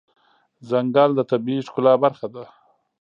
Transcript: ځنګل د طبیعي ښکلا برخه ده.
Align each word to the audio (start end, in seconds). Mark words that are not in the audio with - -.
ځنګل 0.69 1.09
د 1.15 1.21
طبیعي 1.31 1.61
ښکلا 1.67 1.93
برخه 2.03 2.27
ده. 2.33 2.43